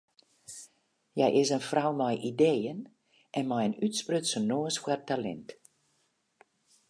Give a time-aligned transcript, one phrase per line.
[1.15, 2.79] Hja is in frou mei ideeën
[3.37, 5.47] en mei in útsprutsen noas foar talint.